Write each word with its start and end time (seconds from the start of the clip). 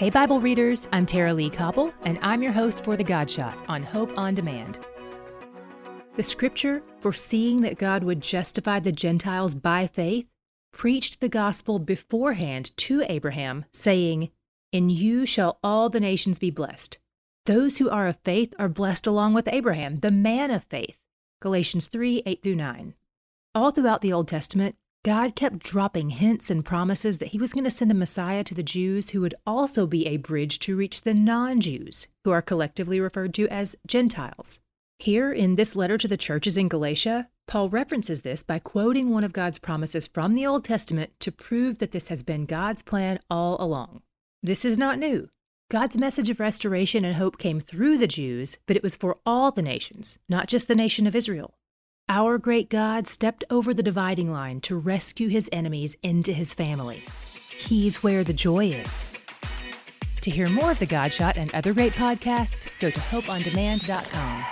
Hey, 0.00 0.08
Bible 0.08 0.40
readers, 0.40 0.88
I'm 0.92 1.04
Tara-Leigh 1.04 1.50
Cobble, 1.50 1.92
and 2.04 2.18
I'm 2.22 2.42
your 2.42 2.52
host 2.52 2.84
for 2.84 2.96
The 2.96 3.04
God 3.04 3.30
Shot 3.30 3.58
on 3.68 3.82
Hope 3.82 4.16
on 4.16 4.34
Demand. 4.34 4.78
The 6.16 6.22
scripture, 6.22 6.82
foreseeing 7.00 7.60
that 7.60 7.76
God 7.76 8.02
would 8.02 8.22
justify 8.22 8.80
the 8.80 8.92
Gentiles 8.92 9.54
by 9.54 9.86
faith, 9.86 10.24
preached 10.72 11.20
the 11.20 11.28
gospel 11.28 11.78
beforehand 11.78 12.74
to 12.78 13.04
Abraham, 13.10 13.66
saying, 13.74 14.30
In 14.72 14.88
you 14.88 15.26
shall 15.26 15.58
all 15.62 15.90
the 15.90 16.00
nations 16.00 16.38
be 16.38 16.50
blessed. 16.50 16.96
Those 17.44 17.76
who 17.76 17.90
are 17.90 18.06
of 18.06 18.16
faith 18.24 18.54
are 18.58 18.70
blessed 18.70 19.06
along 19.06 19.34
with 19.34 19.48
Abraham, 19.48 19.96
the 19.96 20.10
man 20.10 20.50
of 20.50 20.64
faith. 20.64 20.98
Galatians 21.42 21.88
3 21.88 22.22
8 22.24 22.42
through 22.42 22.56
9. 22.56 22.94
All 23.54 23.70
throughout 23.70 24.00
the 24.00 24.14
Old 24.14 24.28
Testament, 24.28 24.76
God 25.02 25.34
kept 25.34 25.60
dropping 25.60 26.10
hints 26.10 26.50
and 26.50 26.62
promises 26.62 27.18
that 27.18 27.28
he 27.28 27.38
was 27.38 27.54
going 27.54 27.64
to 27.64 27.70
send 27.70 27.90
a 27.90 27.94
Messiah 27.94 28.44
to 28.44 28.54
the 28.54 28.62
Jews 28.62 29.10
who 29.10 29.22
would 29.22 29.34
also 29.46 29.86
be 29.86 30.06
a 30.06 30.18
bridge 30.18 30.58
to 30.58 30.76
reach 30.76 31.00
the 31.00 31.14
non 31.14 31.58
Jews, 31.60 32.06
who 32.24 32.32
are 32.32 32.42
collectively 32.42 33.00
referred 33.00 33.32
to 33.34 33.48
as 33.48 33.76
Gentiles. 33.86 34.60
Here, 34.98 35.32
in 35.32 35.54
this 35.54 35.74
letter 35.74 35.96
to 35.96 36.06
the 36.06 36.18
churches 36.18 36.58
in 36.58 36.68
Galatia, 36.68 37.30
Paul 37.48 37.70
references 37.70 38.20
this 38.20 38.42
by 38.42 38.58
quoting 38.58 39.08
one 39.08 39.24
of 39.24 39.32
God's 39.32 39.58
promises 39.58 40.06
from 40.06 40.34
the 40.34 40.44
Old 40.44 40.64
Testament 40.64 41.12
to 41.20 41.32
prove 41.32 41.78
that 41.78 41.92
this 41.92 42.08
has 42.08 42.22
been 42.22 42.44
God's 42.44 42.82
plan 42.82 43.20
all 43.30 43.56
along. 43.58 44.02
This 44.42 44.66
is 44.66 44.76
not 44.76 44.98
new. 44.98 45.30
God's 45.70 45.96
message 45.96 46.28
of 46.28 46.40
restoration 46.40 47.06
and 47.06 47.16
hope 47.16 47.38
came 47.38 47.58
through 47.58 47.96
the 47.96 48.06
Jews, 48.06 48.58
but 48.66 48.76
it 48.76 48.82
was 48.82 48.96
for 48.96 49.16
all 49.24 49.50
the 49.50 49.62
nations, 49.62 50.18
not 50.28 50.46
just 50.46 50.68
the 50.68 50.74
nation 50.74 51.06
of 51.06 51.16
Israel. 51.16 51.54
Our 52.10 52.38
great 52.38 52.68
God 52.70 53.06
stepped 53.06 53.44
over 53.50 53.72
the 53.72 53.84
dividing 53.84 54.32
line 54.32 54.60
to 54.62 54.74
rescue 54.74 55.28
his 55.28 55.48
enemies 55.52 55.96
into 56.02 56.32
his 56.32 56.52
family. 56.52 57.04
He's 57.56 58.02
where 58.02 58.24
the 58.24 58.32
joy 58.32 58.72
is. 58.72 59.12
To 60.22 60.30
hear 60.32 60.48
more 60.48 60.72
of 60.72 60.80
The 60.80 60.86
God 60.86 61.12
Shot 61.12 61.36
and 61.36 61.54
other 61.54 61.72
great 61.72 61.92
podcasts, 61.92 62.68
go 62.80 62.90
to 62.90 62.98
hopeondemand.com. 62.98 64.44